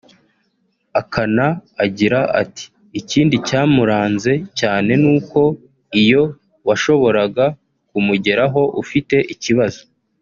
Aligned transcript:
Akana 0.99 1.45
agira 1.83 2.19
ati 2.41 2.65
“Ikindi 2.99 3.35
cyamuranze 3.47 4.33
cyane 4.59 4.91
ni 5.01 5.09
uko 5.15 5.41
iyo 6.01 6.23
washoboraga 6.67 7.45
kumugeraho 7.89 8.61
ufite 8.81 9.15
ikibazo 9.33 9.81